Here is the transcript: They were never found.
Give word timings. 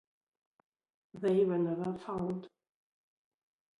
They 1.13 1.45
were 1.45 1.59
never 1.59 1.95
found. 1.99 2.49